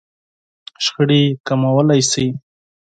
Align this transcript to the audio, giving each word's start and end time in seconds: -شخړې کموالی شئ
-شخړې 0.83 1.21
کموالی 1.47 2.01
شئ 2.11 2.27